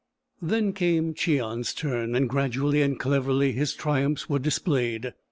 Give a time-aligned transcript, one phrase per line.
[0.41, 5.13] Then came Cheon's turn, and gradually and cleverly his triumphs were displayed.